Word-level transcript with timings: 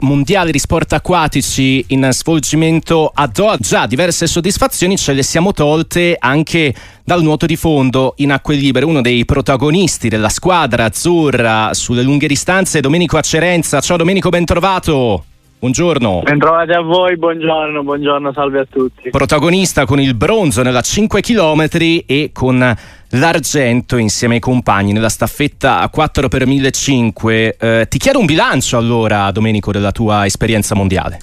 mondiale 0.00 0.52
di 0.52 0.58
sport 0.58 0.92
acquatici 0.92 1.82
in 1.88 2.06
svolgimento 2.10 3.10
a 3.14 3.26
Doha, 3.26 3.56
già 3.58 3.86
diverse 3.86 4.26
soddisfazioni 4.26 4.98
ce 4.98 5.14
le 5.14 5.22
siamo 5.22 5.54
tolte 5.54 6.16
anche 6.18 6.74
dal 7.02 7.22
nuoto 7.22 7.46
di 7.46 7.56
fondo 7.56 8.12
in 8.18 8.30
acque 8.30 8.56
libere, 8.56 8.84
uno 8.84 9.00
dei 9.00 9.24
protagonisti 9.24 10.10
della 10.10 10.28
squadra 10.28 10.84
azzurra 10.84 11.72
sulle 11.72 12.02
lunghe 12.02 12.26
distanze, 12.26 12.80
Domenico 12.82 13.16
Acerenza. 13.16 13.80
Ciao 13.80 13.96
Domenico, 13.96 14.28
ben 14.28 14.44
trovato. 14.44 15.24
Buongiorno. 15.58 16.20
Bentrovati 16.22 16.72
a 16.72 16.82
voi, 16.82 17.16
buongiorno, 17.16 17.82
buongiorno, 17.82 18.32
salve 18.34 18.60
a 18.60 18.66
tutti. 18.70 19.08
Protagonista 19.08 19.86
con 19.86 19.98
il 19.98 20.14
bronzo 20.14 20.62
nella 20.62 20.82
5 20.82 21.22
km 21.22 21.66
e 22.06 22.30
con 22.34 22.76
l'argento 23.10 23.96
insieme 23.96 24.34
ai 24.34 24.40
compagni 24.40 24.92
nella 24.92 25.08
staffetta 25.08 25.80
a 25.80 25.88
4 25.88 26.28
x 26.28 26.44
1500. 26.44 27.28
Eh, 27.58 27.86
ti 27.88 27.98
chiedo 27.98 28.18
un 28.18 28.26
bilancio 28.26 28.76
allora, 28.76 29.30
Domenico, 29.30 29.72
della 29.72 29.92
tua 29.92 30.26
esperienza 30.26 30.74
mondiale. 30.74 31.18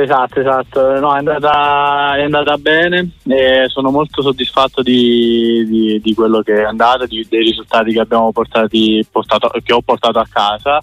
Esatto, 0.00 0.38
esatto, 0.38 1.00
no, 1.00 1.12
è, 1.12 1.18
andata, 1.18 2.16
è 2.16 2.22
andata 2.22 2.56
bene 2.56 3.14
e 3.26 3.64
sono 3.66 3.90
molto 3.90 4.22
soddisfatto 4.22 4.80
di, 4.80 5.66
di, 5.66 6.00
di 6.00 6.14
quello 6.14 6.40
che 6.40 6.54
è 6.54 6.62
andato, 6.62 7.04
di, 7.04 7.26
dei 7.28 7.42
risultati 7.42 7.92
che, 7.92 7.98
abbiamo 7.98 8.30
portati, 8.30 9.04
portato, 9.10 9.50
che 9.60 9.72
ho 9.72 9.82
portato 9.82 10.20
a 10.20 10.26
casa 10.30 10.80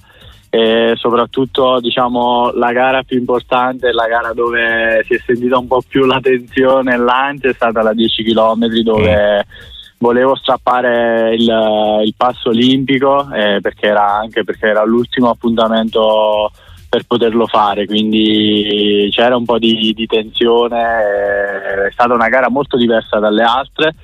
e 0.49 0.95
soprattutto 0.95 1.79
diciamo, 1.79 2.51
la 2.55 2.73
gara 2.73 3.03
più 3.03 3.17
importante, 3.17 3.93
la 3.93 4.07
gara 4.07 4.33
dove 4.33 5.01
si 5.07 5.13
è 5.13 5.21
sentita 5.25 5.57
un 5.57 5.67
po' 5.67 5.81
più 5.87 6.05
la 6.05 6.19
tensione 6.21 6.93
e 6.93 6.97
l'ansia 6.97 7.51
è 7.51 7.53
stata 7.53 7.81
la 7.81 7.93
10 7.93 8.21
km 8.21 8.67
dove 8.83 9.45
mm. 9.45 9.74
Volevo 9.97 10.35
strappare 10.35 11.33
il, 11.35 12.01
il 12.05 12.13
passo 12.15 12.49
olimpico 12.49 13.31
eh, 13.33 13.59
perché 13.61 13.87
era 13.87 14.13
anche 14.13 14.43
perché 14.43 14.67
era 14.67 14.83
l'ultimo 14.83 15.29
appuntamento 15.29 16.51
per 16.87 17.03
poterlo 17.05 17.45
fare, 17.45 17.85
quindi 17.85 19.09
c'era 19.11 19.35
un 19.35 19.43
po' 19.43 19.59
di, 19.59 19.91
di 19.93 20.05
tensione, 20.05 20.81
eh, 20.81 21.87
è 21.87 21.91
stata 21.91 22.13
una 22.13 22.29
gara 22.29 22.49
molto 22.49 22.77
diversa 22.77 23.19
dalle 23.19 23.43
altre 23.43 23.95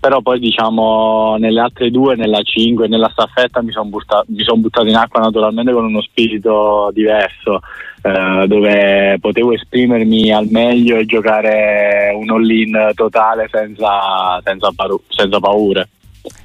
però 0.00 0.20
poi 0.20 0.38
diciamo 0.38 1.36
nelle 1.38 1.60
altre 1.60 1.90
due, 1.90 2.14
nella 2.14 2.40
5 2.42 2.84
e 2.84 2.88
nella 2.88 3.10
staffetta 3.10 3.62
mi 3.62 3.72
sono 3.72 3.88
buttato, 3.88 4.26
son 4.38 4.60
buttato 4.60 4.86
in 4.86 4.96
acqua 4.96 5.20
naturalmente 5.20 5.72
con 5.72 5.84
uno 5.84 6.00
spirito 6.02 6.90
diverso 6.92 7.60
eh, 8.02 8.46
dove 8.46 9.18
potevo 9.20 9.52
esprimermi 9.52 10.32
al 10.32 10.46
meglio 10.50 10.96
e 10.96 11.06
giocare 11.06 12.12
un 12.14 12.30
all-in 12.30 12.90
totale 12.94 13.48
senza, 13.50 14.40
senza, 14.42 14.70
senza 15.08 15.40
paure. 15.40 15.88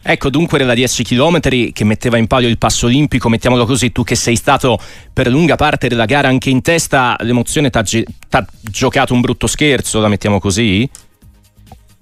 Ecco 0.02 0.30
dunque 0.30 0.58
della 0.58 0.74
10 0.74 1.04
km 1.04 1.40
che 1.40 1.84
metteva 1.84 2.18
in 2.18 2.28
palio 2.28 2.50
il 2.50 2.58
passo 2.58 2.86
olimpico, 2.86 3.30
mettiamolo 3.30 3.66
così, 3.66 3.92
tu 3.92 4.04
che 4.04 4.16
sei 4.16 4.36
stato 4.36 4.78
per 5.12 5.28
lunga 5.28 5.56
parte 5.56 5.88
della 5.88 6.06
gara 6.06 6.28
anche 6.28 6.50
in 6.50 6.62
testa, 6.62 7.16
l'emozione 7.20 7.70
ti 7.70 7.78
ha 7.78 8.46
giocato 8.62 9.14
un 9.14 9.22
brutto 9.22 9.48
scherzo, 9.48 10.00
la 10.00 10.08
mettiamo 10.08 10.40
così? 10.40 10.90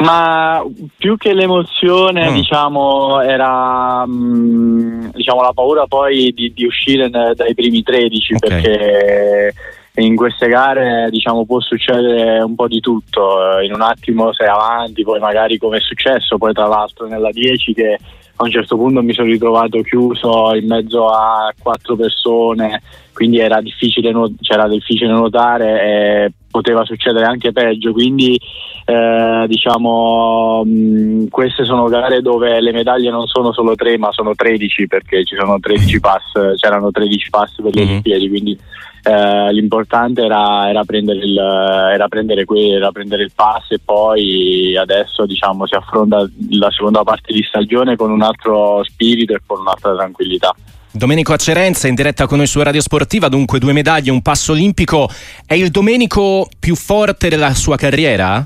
Ma 0.02 0.64
più 0.98 1.18
che 1.18 1.34
l'emozione, 1.34 2.30
mm. 2.30 2.34
diciamo, 2.34 3.22
era 3.22 4.06
mh, 4.06 4.12
mm, 4.12 5.10
diciamo, 5.14 5.42
la 5.42 5.54
paura 5.54 5.86
poi 5.88 6.32
di, 6.34 6.52
di 6.54 6.66
uscire 6.66 7.10
dai 7.10 7.54
primi 7.54 7.84
13 7.84 8.34
okay. 8.34 8.50
perché 8.50 9.54
in 9.96 10.16
queste 10.16 10.48
gare 10.48 11.10
diciamo, 11.10 11.46
può 11.46 11.60
succedere 11.60 12.42
un 12.42 12.56
po' 12.56 12.68
di 12.68 12.80
tutto. 12.80 13.60
In 13.64 13.74
un 13.74 13.82
attimo 13.82 14.34
sei 14.34 14.48
avanti, 14.48 15.04
poi 15.04 15.20
magari 15.20 15.58
come 15.58 15.78
è 15.78 15.82
successo, 15.82 16.38
poi 16.38 16.54
tra 16.54 16.68
l'altro 16.68 17.08
nella 17.08 17.32
10 17.32 17.74
che 17.74 17.98
a 18.42 18.44
un 18.44 18.50
certo 18.50 18.76
punto 18.76 19.04
mi 19.04 19.14
sono 19.14 19.28
ritrovato 19.28 19.82
chiuso 19.82 20.56
in 20.56 20.66
mezzo 20.66 21.08
a 21.10 21.54
quattro 21.62 21.96
persone, 21.96 22.82
quindi 23.14 23.38
era 23.40 23.62
difficile, 23.62 24.12
c'era 24.42 24.68
difficile 24.68 25.12
nuotare 25.12 25.84
e 25.84 26.32
poteva 26.50 26.84
succedere 26.84 27.26
anche 27.26 27.52
peggio. 27.52 27.92
Quindi 27.92 28.40
eh, 28.86 29.46
diciamo 29.48 30.64
mh, 30.66 31.28
queste 31.30 31.66
sono 31.66 31.88
gare 31.88 32.22
dove 32.22 32.60
le 32.62 32.72
medaglie 32.72 33.12
non 33.12 33.28
sono 33.28 33.54
solo 33.54 33.76
tre 33.76 33.98
ma 33.98 34.12
sono 34.12 34.34
13 34.34 34.88
perché 34.88 35.24
ci 35.24 35.36
sono 35.38 35.60
13 35.60 36.00
pass, 36.00 36.56
c'erano 36.56 36.90
13 36.90 37.30
pass 37.30 37.56
per 37.62 37.76
le 37.76 37.82
mm-hmm. 37.82 37.90
Olimpiadi, 37.90 38.30
quindi 38.30 38.60
eh, 39.04 39.54
l'importante 39.54 40.24
era, 40.24 40.70
era, 40.70 40.84
prendere 40.84 41.20
il, 41.20 41.38
era, 41.38 42.08
prendere 42.08 42.46
que- 42.46 42.76
era, 42.76 42.92
prendere 42.92 43.24
il, 43.24 43.32
pass 43.34 43.72
e 43.72 43.80
poi 43.84 44.78
adesso 44.78 45.26
diciamo, 45.26 45.66
si 45.66 45.76
affronta 45.76 46.28
la 46.50 46.72
seconda 46.72 47.04
parte 47.04 47.34
di 47.34 47.44
stagione 47.44 47.96
con 47.96 48.12
un 48.12 48.22
altro 48.22 48.84
spirito 48.84 49.34
e 49.34 49.42
con 49.46 49.62
un'altra 49.62 49.96
tranquillità. 49.96 50.56
Domenico 50.94 51.32
Acerenza 51.32 51.88
in 51.88 51.96
diretta 51.96 52.28
con 52.28 52.38
noi 52.38 52.48
su 52.48 52.62
Radio 52.62 52.82
Sportiva, 52.82 53.30
dunque 53.30 53.60
due 53.60 53.72
medaglie, 53.72 54.12
un 54.12 54.22
passo 54.22 54.52
olimpico. 54.52 55.10
È 55.46 55.54
il 55.54 55.70
Domenico 55.70 56.50
più 56.60 56.76
forte 56.76 57.30
della 57.30 57.54
sua 57.54 57.78
carriera? 57.78 58.46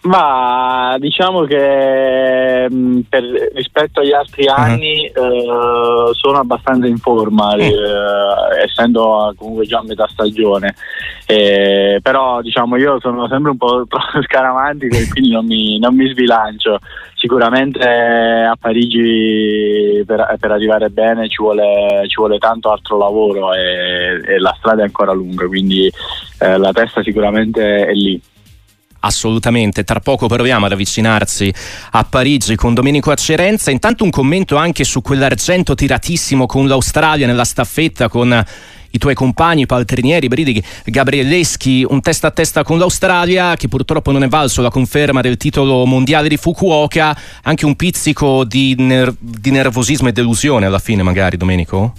Ma 0.00 0.96
diciamo 0.98 1.42
che 1.42 2.66
mh, 2.70 2.74
mm, 2.74 3.00
per, 3.08 3.22
rispetto 3.54 4.00
agli 4.00 4.12
altri 4.12 4.46
uh-huh. 4.46 4.54
anni 4.54 5.10
uh, 5.12 6.12
sono 6.12 6.38
abbastanza 6.38 6.86
in 6.86 6.98
forma, 6.98 7.54
uh 7.54 8.26
essendo 8.62 9.32
comunque 9.36 9.66
già 9.66 9.78
a 9.78 9.82
metà 9.82 10.06
stagione. 10.08 10.74
Eh, 11.26 12.00
però 12.02 12.40
diciamo 12.40 12.76
io 12.76 12.98
sono 13.00 13.28
sempre 13.28 13.50
un 13.50 13.56
po' 13.58 13.84
troppo 13.88 14.22
scaramantico 14.22 14.96
e 14.96 15.08
quindi 15.08 15.30
non 15.30 15.44
mi, 15.46 15.78
non 15.78 15.94
mi 15.94 16.08
sbilancio. 16.08 16.78
Sicuramente 17.14 17.80
a 17.80 18.56
Parigi 18.58 20.04
per, 20.06 20.36
per 20.38 20.52
arrivare 20.52 20.88
bene 20.88 21.28
ci 21.28 21.42
vuole, 21.42 22.04
ci 22.06 22.14
vuole, 22.16 22.38
tanto 22.38 22.70
altro 22.70 22.96
lavoro 22.96 23.52
e, 23.52 24.20
e, 24.24 24.38
la 24.38 24.54
strada 24.56 24.82
è 24.82 24.84
ancora 24.84 25.12
lunga, 25.12 25.46
quindi 25.46 25.90
eh, 26.38 26.56
la 26.56 26.72
testa 26.72 27.02
sicuramente 27.02 27.86
è 27.86 27.92
lì. 27.92 28.20
Assolutamente, 29.00 29.84
tra 29.84 30.00
poco 30.00 30.26
proviamo 30.26 30.66
ad 30.66 30.72
avvicinarsi 30.72 31.52
a 31.92 32.04
Parigi 32.04 32.56
con 32.56 32.74
Domenico 32.74 33.10
Acerenza. 33.12 33.70
Intanto 33.70 34.02
un 34.02 34.10
commento 34.10 34.56
anche 34.56 34.82
su 34.82 35.02
quell'argento 35.02 35.74
tiratissimo 35.74 36.46
con 36.46 36.66
l'Australia 36.66 37.26
nella 37.26 37.44
staffetta 37.44 38.08
con 38.08 38.44
i 38.90 38.98
tuoi 38.98 39.14
compagni 39.14 39.66
Paltrinieri, 39.66 40.28
Bridi, 40.28 40.62
Gabrielleschi, 40.84 41.84
un 41.88 42.00
testa 42.00 42.28
a 42.28 42.30
testa 42.30 42.62
con 42.64 42.78
l'Australia 42.78 43.54
che 43.54 43.68
purtroppo 43.68 44.10
non 44.10 44.24
è 44.24 44.28
valso 44.28 44.62
la 44.62 44.70
conferma 44.70 45.20
del 45.20 45.36
titolo 45.36 45.84
mondiale 45.84 46.28
di 46.28 46.36
Fukuoka, 46.36 47.16
anche 47.42 47.66
un 47.66 47.76
pizzico 47.76 48.44
di, 48.44 48.74
ner- 48.78 49.14
di 49.18 49.50
nervosismo 49.50 50.08
e 50.08 50.12
delusione 50.12 50.66
alla 50.66 50.78
fine 50.78 51.02
magari 51.02 51.36
Domenico? 51.36 51.92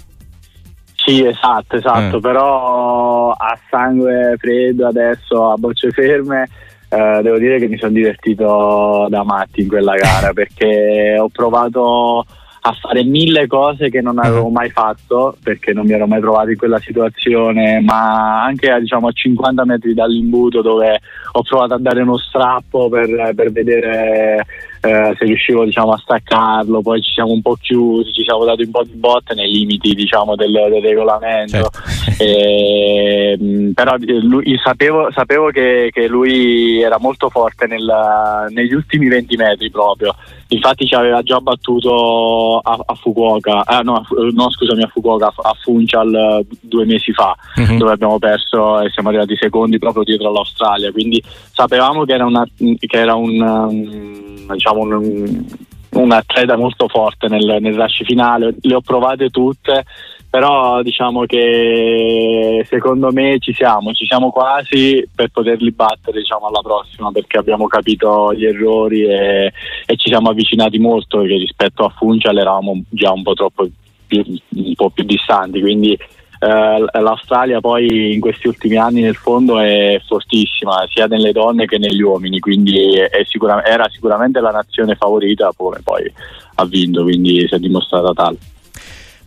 Sì, 0.96 1.24
esatto, 1.24 1.76
esatto, 1.76 2.18
eh. 2.18 2.20
però 2.20 3.30
a 3.30 3.58
sangue 3.70 4.34
freddo 4.38 4.86
adesso, 4.86 5.50
a 5.50 5.56
bocce 5.56 5.90
ferme 5.92 6.48
eh, 6.90 7.20
devo 7.22 7.38
dire 7.38 7.58
che 7.60 7.68
mi 7.68 7.78
sono 7.78 7.92
divertito 7.92 9.06
da 9.08 9.22
matti 9.22 9.60
in 9.60 9.68
quella 9.68 9.94
gara 9.94 10.32
perché 10.34 11.16
ho 11.18 11.28
provato 11.28 12.26
a 12.62 12.72
fare 12.72 13.04
mille 13.04 13.46
cose 13.46 13.88
che 13.88 14.00
non 14.02 14.18
avevo 14.18 14.48
mhm. 14.48 14.52
mai 14.52 14.70
fatto 14.70 15.36
perché 15.42 15.72
non 15.72 15.86
mi 15.86 15.92
ero 15.92 16.06
mai 16.06 16.20
trovato 16.20 16.50
in 16.50 16.58
quella 16.58 16.78
situazione, 16.78 17.80
ma 17.80 18.42
anche 18.44 18.76
diciamo, 18.80 19.08
a 19.08 19.12
50 19.12 19.64
metri 19.64 19.94
dall'imbuto 19.94 20.60
dove 20.60 21.00
ho 21.32 21.42
provato 21.42 21.74
a 21.74 21.78
dare 21.78 22.02
uno 22.02 22.18
strappo 22.18 22.88
per, 22.88 23.32
per 23.34 23.52
vedere 23.52 24.44
eh, 24.82 25.14
se 25.18 25.24
riuscivo 25.26 25.64
diciamo, 25.64 25.92
a 25.92 25.98
staccarlo, 25.98 26.80
poi 26.80 27.02
ci 27.02 27.12
siamo 27.12 27.32
un 27.32 27.42
po' 27.42 27.56
chiusi, 27.60 28.12
ci 28.12 28.22
siamo 28.22 28.44
dati 28.44 28.62
un 28.62 28.70
po' 28.70 28.82
di 28.82 28.94
botte 28.94 29.34
nei 29.34 29.50
limiti 29.50 29.94
diciamo, 29.94 30.34
del, 30.36 30.52
del, 30.52 30.82
regolamento, 30.82 31.70
certo. 31.70 31.80
e, 32.22 33.38
mm, 33.40 33.72
però 33.72 33.94
eh, 33.96 34.20
lui, 34.20 34.58
sapevo, 34.62 35.10
sapevo 35.12 35.50
che, 35.50 35.90
che, 35.92 36.08
lui 36.08 36.80
era 36.80 36.98
molto 36.98 37.28
forte 37.28 37.66
nel, 37.66 38.46
negli 38.48 38.72
ultimi 38.72 39.08
20 39.08 39.36
metri 39.36 39.70
proprio, 39.70 40.14
infatti 40.48 40.86
ci 40.86 40.94
aveva 40.94 41.20
già 41.22 41.40
battuto 41.40 42.58
a, 42.58 42.78
a 42.82 42.94
Fukuoka, 42.94 43.64
ah, 43.66 43.80
no, 43.80 44.02
no, 44.32 44.50
scusami 44.50 44.82
a 44.82 44.88
Fukuoka, 44.88 45.26
a 45.26 45.56
Funchal 45.60 46.46
due 46.60 46.86
mesi 46.86 47.12
fa, 47.12 47.36
uh-huh. 47.56 47.76
dove 47.76 47.92
abbiamo 47.92 48.18
perso 48.18 48.80
e 48.80 48.90
siamo 48.90 49.10
arrivati 49.10 49.36
secondi 49.36 49.78
proprio 49.78 50.04
dietro 50.04 50.28
all'Australia, 50.28 50.90
quindi 50.90 51.22
sapevamo 51.52 52.04
che 52.04 52.14
era, 52.14 52.24
una, 52.24 52.46
che 52.56 52.96
era 52.96 53.14
un, 53.14 53.40
um, 53.40 54.52
diciamo 54.52 54.69
un, 54.72 55.44
un, 55.90 56.12
atleta 56.12 56.56
molto 56.56 56.88
forte 56.88 57.28
nel, 57.28 57.58
nel 57.60 57.74
rush 57.74 58.04
finale, 58.04 58.54
le 58.60 58.74
ho 58.74 58.80
provate 58.80 59.30
tutte 59.30 59.84
però 60.30 60.80
diciamo 60.82 61.24
che 61.24 62.64
secondo 62.68 63.10
me 63.10 63.38
ci 63.40 63.52
siamo, 63.52 63.92
ci 63.92 64.06
siamo 64.06 64.30
quasi 64.30 65.04
per 65.12 65.28
poterli 65.30 65.72
battere 65.72 66.20
diciamo, 66.20 66.46
alla 66.46 66.60
prossima 66.62 67.10
perché 67.10 67.36
abbiamo 67.36 67.66
capito 67.66 68.32
gli 68.32 68.46
errori 68.46 69.02
e, 69.02 69.52
e 69.86 69.96
ci 69.96 70.08
siamo 70.08 70.30
avvicinati 70.30 70.78
molto 70.78 71.18
perché 71.18 71.36
rispetto 71.36 71.84
a 71.84 71.88
Funchal 71.88 72.38
eravamo 72.38 72.80
già 72.90 73.10
un 73.10 73.24
po' 73.24 73.34
troppo 73.34 73.68
più, 74.06 74.22
un 74.54 74.74
po' 74.74 74.90
più 74.90 75.02
distanti 75.02 75.60
quindi 75.60 75.98
eh, 76.42 77.00
l'Australia 77.00 77.60
poi 77.60 78.14
in 78.14 78.20
questi 78.20 78.48
ultimi 78.48 78.76
anni 78.76 79.02
nel 79.02 79.14
fondo 79.14 79.58
è 79.58 80.00
fortissima 80.06 80.86
sia 80.88 81.06
nelle 81.06 81.32
donne 81.32 81.66
che 81.66 81.76
negli 81.76 82.00
uomini 82.00 82.38
quindi 82.38 82.94
sicura, 83.26 83.62
era 83.64 83.86
sicuramente 83.90 84.40
la 84.40 84.50
nazione 84.50 84.94
favorita 84.94 85.52
poi, 85.54 85.78
poi 85.82 86.10
ha 86.54 86.64
vinto 86.64 87.02
quindi 87.02 87.46
si 87.46 87.54
è 87.54 87.58
dimostrata 87.58 88.12
tale 88.12 88.38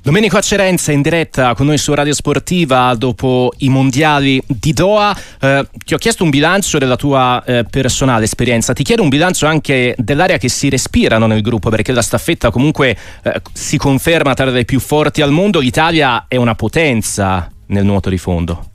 Domenico 0.04 0.36
Acerenza 0.36 0.92
in 0.92 1.02
diretta 1.02 1.56
con 1.56 1.68
noi 1.68 1.78
su 1.78 1.94
Radio 1.94 2.14
Sportiva 2.14 2.94
dopo 2.94 3.54
i 3.60 3.70
mondiali 3.70 4.44
di 4.48 4.74
Doha. 4.74 5.18
Eh, 5.40 5.66
ti 5.86 5.94
ho 5.94 5.98
chiesto 5.98 6.26
un 6.26 6.30
bilancio 6.30 6.78
della 6.78 6.98
tua 6.98 7.42
eh, 7.46 7.64
personale 7.64 8.26
esperienza, 8.26 8.74
ti 8.74 8.84
chiedo 8.84 9.02
un 9.02 9.08
bilancio 9.08 9.46
anche 9.46 9.96
dell'area 9.98 10.38
che 10.38 10.50
si 10.50 10.68
respirano 10.68 11.26
nel 11.26 11.42
gruppo 11.42 11.70
perché 11.70 11.94
la 11.94 12.02
staffetta 12.02 12.52
comunque 12.52 12.98
eh, 13.24 13.42
si 13.54 13.78
conferma 13.78 14.34
tra 14.34 14.50
le 14.50 14.66
più 14.66 14.82
forti 14.82 15.22
al 15.22 15.32
mondo. 15.32 15.62
L'Italia 15.62 16.26
è 16.28 16.36
una 16.36 16.54
potenza 16.54 17.50
nel 17.68 17.86
nuoto 17.86 18.10
di 18.10 18.18
fondo. 18.18 18.72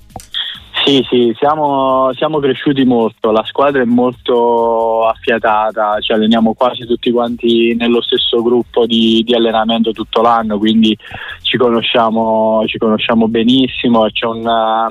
Sì, 0.89 1.07
sì, 1.11 1.37
siamo, 1.37 2.11
siamo, 2.15 2.39
cresciuti 2.39 2.83
molto, 2.87 3.31
la 3.31 3.45
squadra 3.45 3.83
è 3.83 3.85
molto 3.85 5.07
affiatata, 5.07 6.01
ci 6.01 6.13
alleniamo 6.13 6.55
quasi 6.55 6.87
tutti 6.87 7.11
quanti 7.11 7.75
nello 7.75 8.01
stesso 8.01 8.41
gruppo 8.41 8.87
di, 8.87 9.23
di 9.23 9.35
allenamento 9.35 9.93
tutto 9.93 10.23
l'anno, 10.23 10.57
quindi 10.57 10.97
ci 11.43 11.59
conosciamo, 11.59 12.65
ci 12.67 12.79
conosciamo 12.79 13.29
benissimo, 13.29 14.09
c'è 14.11 14.25
un, 14.25 14.89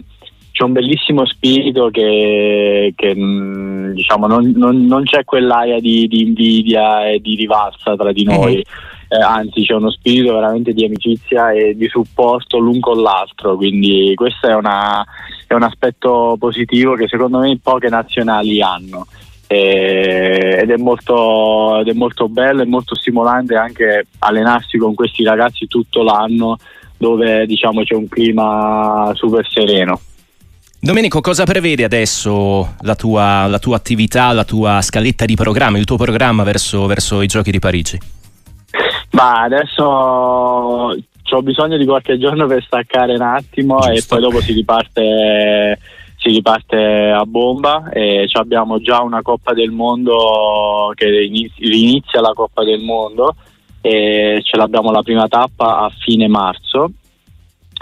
c'è 0.51 0.63
un 0.63 0.71
bellissimo 0.71 1.25
spirito 1.25 1.89
che, 1.89 2.93
che 2.95 3.15
mm, 3.15 3.93
diciamo, 3.93 4.27
non, 4.27 4.53
non, 4.55 4.85
non, 4.85 5.03
c'è 5.03 5.23
quell'aria 5.23 5.79
di, 5.79 6.07
di, 6.07 6.21
invidia 6.21 7.09
e 7.09 7.19
di 7.19 7.33
rivalsa 7.33 7.95
tra 7.95 8.11
di 8.11 8.23
noi. 8.23 8.53
Mm-hmm 8.57 8.95
eh, 9.09 9.21
anzi 9.21 9.63
c'è 9.63 9.73
uno 9.73 9.89
spirito 9.89 10.33
veramente 10.33 10.73
di 10.73 10.83
amicizia 10.83 11.51
e 11.51 11.75
di 11.75 11.87
supporto 11.87 12.57
l'un 12.57 12.79
con 12.79 13.01
l'altro, 13.01 13.55
quindi 13.55 14.11
questo 14.15 14.47
è, 14.47 14.53
una, 14.53 15.05
è 15.47 15.53
un 15.53 15.63
aspetto 15.63 16.35
positivo 16.37 16.95
che 16.95 17.07
secondo 17.07 17.39
me 17.39 17.57
poche 17.61 17.89
nazionali 17.89 18.61
hanno. 18.61 19.07
Eh, 19.47 20.59
ed, 20.61 20.69
è 20.69 20.75
molto, 20.75 21.79
ed 21.79 21.87
è 21.87 21.93
molto 21.93 22.27
bello 22.27 22.61
e 22.61 22.65
molto 22.65 22.95
stimolante 22.95 23.55
anche 23.55 24.07
allenarsi 24.19 24.77
con 24.77 24.93
questi 24.93 25.23
ragazzi 25.23 25.67
tutto 25.67 26.03
l'anno 26.03 26.57
dove 26.97 27.45
diciamo 27.45 27.83
c'è 27.83 27.95
un 27.95 28.09
clima 28.09 29.11
super 29.15 29.47
sereno. 29.49 30.01
Domenico, 30.79 31.21
cosa 31.21 31.43
prevede 31.43 31.83
adesso 31.83 32.75
la 32.81 32.95
tua, 32.95 33.47
la 33.47 33.57
tua, 33.57 33.75
attività, 33.75 34.31
la 34.31 34.43
tua 34.43 34.81
scaletta 34.81 35.25
di 35.25 35.35
programma, 35.35 35.77
il 35.77 35.85
tuo 35.85 35.97
programma 35.97 36.43
verso, 36.43 36.85
verso 36.85 37.21
i 37.21 37.27
Giochi 37.27 37.51
di 37.51 37.59
Parigi? 37.59 37.99
Ma 39.11 39.41
adesso 39.41 40.95
ho 41.35 41.41
bisogno 41.41 41.77
di 41.77 41.85
qualche 41.85 42.17
giorno 42.17 42.47
per 42.47 42.63
staccare 42.63 43.13
un 43.15 43.21
attimo 43.21 43.79
Giusto. 43.79 43.91
e 43.91 44.03
poi 44.07 44.19
dopo 44.21 44.41
si 44.41 44.53
riparte, 44.53 45.79
si 46.17 46.29
riparte 46.29 47.11
a 47.11 47.23
bomba 47.25 47.89
e 47.89 48.27
abbiamo 48.33 48.79
già 48.79 49.01
una 49.01 49.21
Coppa 49.21 49.53
del 49.53 49.71
Mondo 49.71 50.91
che 50.95 51.07
inizia 51.59 52.21
la 52.21 52.33
Coppa 52.33 52.63
del 52.63 52.81
Mondo 52.81 53.35
e 53.81 54.39
ce 54.43 54.57
l'abbiamo 54.57 54.91
la 54.91 55.01
prima 55.01 55.27
tappa 55.27 55.79
a 55.79 55.89
fine 55.89 56.27
marzo 56.27 56.91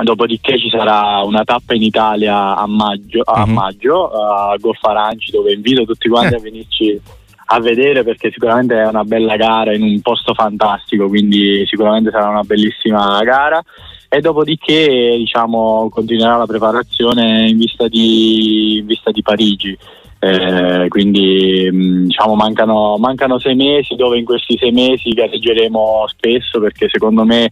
dopodiché 0.04 0.60
ci 0.60 0.70
sarà 0.70 1.22
una 1.24 1.44
tappa 1.44 1.74
in 1.74 1.82
Italia 1.82 2.56
a 2.56 2.68
maggio, 2.68 3.22
a, 3.22 3.46
mm-hmm. 3.46 3.56
maggio, 3.56 4.10
a 4.10 4.58
Golf 4.58 4.84
Aranci 4.84 5.32
dove 5.32 5.54
invito 5.54 5.86
tutti 5.86 6.10
quanti 6.10 6.34
eh. 6.34 6.38
a 6.38 6.42
venirci 6.42 7.02
a 7.46 7.60
vedere 7.60 8.04
perché 8.04 8.32
sicuramente 8.32 8.76
è 8.76 8.88
una 8.88 9.04
bella 9.04 9.36
gara 9.36 9.74
in 9.74 9.84
un 9.84 10.02
posto 10.02 10.34
fantastico, 10.34 11.08
quindi 11.08 11.66
sicuramente 11.68 12.10
sarà 12.12 12.30
una 12.30 12.44
bellissima 12.44 13.22
gara 13.24 13.64
e 14.10 14.22
dopodiché 14.22 15.16
diciamo, 15.18 15.90
continuerà 15.90 16.38
la 16.38 16.46
preparazione 16.46 17.50
in 17.50 17.58
vista 17.58 17.88
di, 17.88 18.78
in 18.78 18.86
vista 18.86 19.12
di 19.12 19.22
Parigi. 19.22 19.78
Eh, 20.18 20.88
quindi 20.88 21.70
mm, 21.72 22.06
diciamo, 22.06 22.36
mancano, 22.36 22.98
mancano 22.98 23.38
sei 23.38 23.54
mesi 23.54 23.96
dove 23.96 24.18
in 24.18 24.26
questi 24.26 24.58
sei 24.58 24.72
mesi 24.72 25.10
gareggeremo 25.10 26.06
spesso 26.08 26.60
perché 26.60 26.88
secondo 26.90 27.26
me 27.26 27.52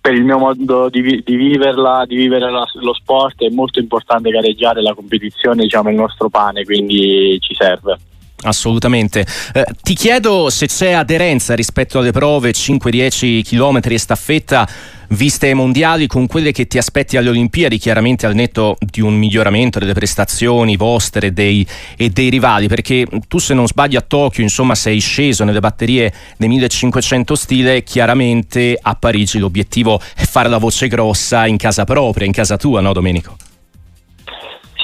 per 0.00 0.14
il 0.14 0.24
mio 0.24 0.38
modo 0.38 0.88
di, 0.88 1.22
di 1.24 1.36
viverla, 1.36 2.04
di 2.06 2.16
vivere 2.16 2.50
la, 2.50 2.64
lo 2.74 2.94
sport 2.94 3.42
è 3.42 3.50
molto 3.50 3.78
importante 3.78 4.30
gareggiare 4.30 4.80
la 4.80 4.94
competizione, 4.94 5.64
diciamo, 5.64 5.90
il 5.90 5.96
nostro 5.96 6.28
pane, 6.28 6.64
quindi 6.64 7.36
ci 7.40 7.54
serve. 7.54 7.98
Assolutamente. 8.42 9.26
Eh, 9.54 9.64
ti 9.82 9.94
chiedo 9.94 10.50
se 10.50 10.66
c'è 10.66 10.92
aderenza 10.92 11.54
rispetto 11.54 11.98
alle 11.98 12.12
prove 12.12 12.50
5-10 12.50 13.42
km 13.42 13.80
e 13.82 13.98
staffetta 13.98 14.68
viste 15.10 15.54
mondiali 15.54 16.06
con 16.06 16.26
quelle 16.26 16.52
che 16.52 16.66
ti 16.66 16.78
aspetti 16.78 17.16
alle 17.16 17.30
Olimpiadi, 17.30 17.78
chiaramente 17.78 18.26
al 18.26 18.34
netto 18.34 18.76
di 18.80 19.00
un 19.00 19.14
miglioramento 19.14 19.78
delle 19.78 19.94
prestazioni 19.94 20.76
vostre 20.76 21.32
dei, 21.32 21.66
e 21.96 22.10
dei 22.10 22.28
rivali, 22.28 22.68
perché 22.68 23.06
tu 23.28 23.38
se 23.38 23.54
non 23.54 23.66
sbagli 23.66 23.96
a 23.96 24.00
Tokyo, 24.00 24.42
insomma, 24.42 24.74
sei 24.74 24.98
sceso 24.98 25.44
nelle 25.44 25.60
batterie 25.60 26.12
dei 26.36 26.48
1500 26.48 27.34
stile, 27.34 27.82
chiaramente 27.84 28.78
a 28.80 28.94
Parigi 28.96 29.38
l'obiettivo 29.38 30.00
è 30.14 30.24
fare 30.24 30.48
la 30.48 30.58
voce 30.58 30.88
grossa 30.88 31.46
in 31.46 31.56
casa 31.56 31.84
propria, 31.84 32.26
in 32.26 32.32
casa 32.32 32.56
tua, 32.56 32.80
no 32.80 32.92
Domenico? 32.92 33.36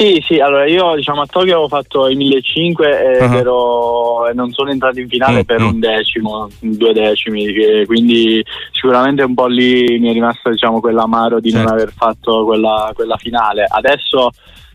Sì, 0.02 0.20
sì, 0.26 0.40
allora 0.40 0.66
io 0.66 0.96
diciamo 0.96 1.20
a 1.20 1.26
Tokyo 1.26 1.52
avevo 1.52 1.68
fatto 1.68 2.08
i 2.08 2.16
1500 2.16 2.82
e, 2.82 3.24
uh-huh. 3.24 3.32
ero, 3.34 4.28
e 4.28 4.32
non 4.34 4.50
sono 4.50 4.72
entrato 4.72 4.98
in 4.98 5.08
finale 5.08 5.38
uh-huh. 5.38 5.44
per 5.44 5.62
un 5.62 5.78
decimo, 5.78 6.48
due 6.58 6.92
decimi, 6.92 7.46
quindi 7.86 8.44
sicuramente 8.72 9.22
un 9.22 9.34
po' 9.34 9.46
lì 9.46 10.00
mi 10.00 10.10
è 10.10 10.12
rimasto 10.12 10.50
diciamo, 10.50 10.80
quell'amaro 10.80 11.38
di 11.38 11.52
certo. 11.52 11.68
non 11.68 11.78
aver 11.78 11.92
fatto 11.96 12.44
quella, 12.44 12.90
quella, 12.94 13.16
finale. 13.16 13.64
Adesso 13.68 14.30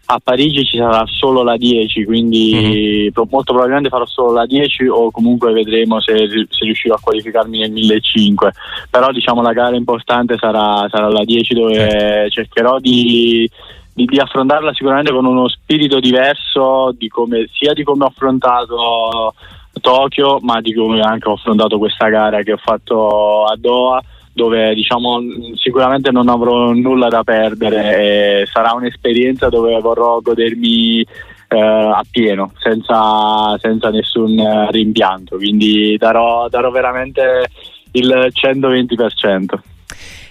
a 0.06 0.22
Parigi 0.24 0.64
ci 0.64 0.78
sarà 0.78 1.04
solo 1.06 1.44
la 1.44 1.58
10, 1.58 2.06
quindi 2.06 3.12
uh-huh. 3.14 3.28
molto 3.30 3.52
probabilmente 3.52 3.90
farò 3.90 4.06
solo 4.06 4.32
la 4.32 4.46
10 4.46 4.88
o 4.88 5.12
comunque 5.12 5.52
vedremo 5.52 6.00
se, 6.00 6.16
se 6.16 6.64
riuscirò 6.64 6.96
a 6.96 7.02
qualificarmi 7.02 7.60
nel 7.60 7.72
1500. 7.72 8.52
Però 8.90 9.12
diciamo 9.12 9.42
la 9.42 9.52
gara 9.52 9.76
importante 9.76 10.38
sarà, 10.40 10.88
sarà 10.90 11.10
la 11.10 11.26
10 11.26 11.54
dove 11.54 11.74
certo. 11.74 12.30
cercherò 12.30 12.80
di 12.80 13.50
di, 13.98 14.06
di, 14.06 14.20
affrontarla 14.20 14.74
sicuramente 14.74 15.12
con 15.12 15.26
uno 15.26 15.50
spirito 15.50 16.00
diverso 16.00 16.94
di 16.96 17.08
come, 17.08 17.48
sia 17.52 17.74
di 17.74 17.84
come 17.84 18.04
ho 18.04 18.08
affrontato 18.08 19.34
Tokyo, 19.82 20.38
ma 20.42 20.62
di 20.62 20.72
come 20.72 21.02
anche 21.02 21.28
ho 21.28 21.34
affrontato 21.34 21.80
questa 21.80 22.08
gara 22.08 22.44
che 22.44 22.54
ho 22.54 22.58
fatto 22.58 23.46
a 23.46 23.56
Doha 23.58 24.00
dove 24.34 24.76
diciamo 24.76 25.20
sicuramente 25.56 26.12
non 26.12 26.30
avrò 26.30 26.72
nulla 26.72 27.08
da 27.08 27.24
perdere 27.24 28.42
e 28.42 28.46
sarà 28.46 28.74
un'esperienza 28.74 29.50
dove 29.50 29.80
vorrò 29.80 30.20
godermi 30.20 31.02
eh, 31.02 31.60
a 31.60 32.04
pieno 32.10 32.52
senza, 32.60 33.58
senza 33.58 33.90
nessun 33.90 34.68
rimpianto. 34.70 35.38
Quindi 35.38 35.98
darò, 35.98 36.48
darò 36.50 36.70
veramente 36.70 37.48
il 37.94 38.30
120% 38.32 39.46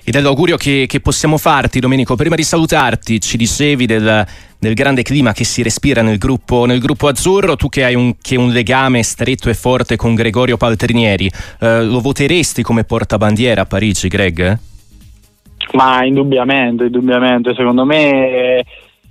ed 0.09 0.15
è 0.15 0.21
l'augurio 0.21 0.57
che, 0.57 0.85
che, 0.87 1.01
possiamo 1.01 1.37
farti 1.37 1.81
Domenico. 1.81 2.15
Prima 2.15 2.37
di 2.37 2.45
salutarti 2.45 3.21
ci 3.21 3.37
dicevi 3.37 3.87
del, 3.87 4.25
del 4.57 4.75
grande 4.75 5.03
clima 5.03 5.33
che 5.33 5.43
si 5.43 5.65
respira 5.65 6.01
nel 6.01 6.17
gruppo, 6.17 6.65
nel 6.65 6.79
gruppo 6.79 7.09
azzurro, 7.09 7.57
tu 7.57 7.69
che 7.69 7.83
hai 7.83 7.97
un, 7.97 8.15
che 8.23 8.37
un, 8.37 8.53
legame 8.53 9.03
stretto 9.03 9.51
e 9.51 9.55
forte 9.55 9.97
con 9.97 10.15
Gregorio 10.15 10.57
Paltrinieri, 10.57 11.29
eh, 11.59 11.83
lo 11.83 11.99
voteresti 11.99 12.63
come 12.63 12.85
portabandiera 12.85 13.63
a 13.63 13.67
Parigi, 13.67 14.07
Greg? 14.07 14.59
Ma 15.73 16.05
indubbiamente, 16.05 16.85
indubbiamente, 16.85 17.53
secondo 17.57 17.85
me 17.85 18.65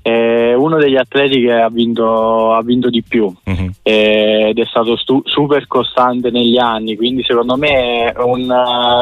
è 0.05 0.53
uno 0.53 0.77
degli 0.77 0.97
atleti 0.97 1.41
che 1.41 1.51
ha 1.51 1.67
vinto, 1.67 2.53
ha 2.53 2.61
vinto 2.61 2.91
di 2.91 3.01
più 3.01 3.23
uh-huh. 3.23 3.71
ed 3.81 4.55
è 4.55 4.65
stato 4.65 4.95
stu- 4.97 5.27
super 5.27 5.65
costante 5.65 6.29
negli 6.29 6.59
anni, 6.59 6.95
quindi 6.95 7.23
secondo 7.23 7.57
me 7.57 8.13
è 8.13 8.21
un, 8.21 8.47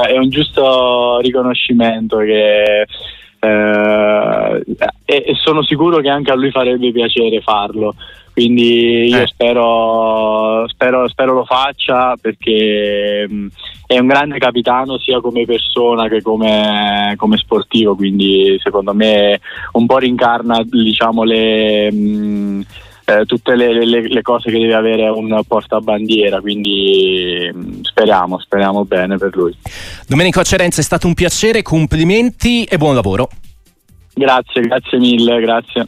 è 0.08 0.18
un 0.18 0.30
giusto 0.30 1.20
riconoscimento 1.20 2.20
che, 2.20 2.86
eh, 3.38 4.64
e, 5.04 5.34
sono 5.44 5.62
sicuro 5.64 6.00
che 6.00 6.08
anche 6.08 6.32
a 6.32 6.36
lui 6.36 6.52
farebbe 6.52 6.94
piacere 6.94 7.42
farlo. 7.42 7.96
Quindi 8.34 9.10
io 9.10 9.22
eh. 9.22 9.28
spero, 9.28 10.68
spero, 10.68 11.08
spero, 11.08 11.34
lo 11.34 11.46
faccia 11.46 12.16
perché 12.20 13.28
mh, 13.30 13.48
è 13.86 14.00
un 14.00 14.08
grande 14.08 14.40
capitano 14.40 14.98
sia 14.98 15.22
come 15.22 15.46
persona 15.46 16.08
che 16.08 16.24
come, 16.24 17.14
come 17.16 17.38
sportivo, 17.38 17.96
quindi 17.96 18.58
secondo 18.60 18.96
me 18.96 19.40
un 19.74 19.86
po' 19.86 20.00
rincarna 20.00 20.64
diciamo, 20.64 21.24
le, 21.24 21.92
mh, 21.92 22.66
eh, 23.06 23.26
tutte 23.26 23.56
le, 23.56 23.86
le, 23.86 24.08
le, 24.08 24.22
cose 24.24 24.50
che 24.50 24.58
deve 24.58 24.74
avere 24.74 25.10
un 25.10 25.40
portabandiera, 25.48 26.42
quindi 26.42 27.52
mh, 27.54 27.82
speriamo, 27.84 28.40
speriamo 28.40 28.84
bene 28.84 29.18
per 29.18 29.36
lui. 29.36 29.56
Domenico 30.08 30.42
Cerenza 30.44 30.82
è 30.82 30.84
stato 30.84 31.06
un 31.06 31.14
piacere, 31.14 31.62
complimenti 31.62 32.64
e 32.64 32.78
buon 32.78 32.96
lavoro. 32.96 33.30
Grazie, 34.16 34.62
grazie 34.62 34.98
mille, 34.98 35.40
grazie. 35.40 35.88